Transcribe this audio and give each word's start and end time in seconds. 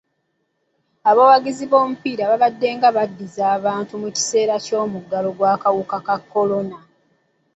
Abazannyi 1.09 1.63
b'omupiira 1.71 2.23
babaddenga 2.31 2.87
baddiza 2.97 3.43
abantu 3.57 3.93
mu 4.01 4.09
kiseera 4.15 4.55
ky'omuggalo 4.65 5.29
gw'akawuka 5.37 5.97
ka 6.07 6.15
kolona. 6.31 6.77